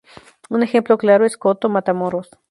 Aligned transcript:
Un 0.49 0.63
ejemplo 0.63 0.97
claro 0.97 1.27
es 1.27 1.37
Coto 1.37 1.69
Matamoros. 1.69 2.31